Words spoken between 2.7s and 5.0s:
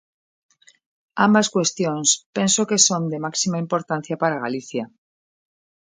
son de máxima importancia para Galicia.